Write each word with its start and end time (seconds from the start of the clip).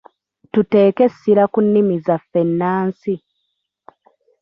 Tuteeke 0.51 1.01
essira 1.09 1.43
ki 1.53 1.59
nnimi 1.63 1.95
zaffe 2.05 2.37
ennansi. 2.45 3.13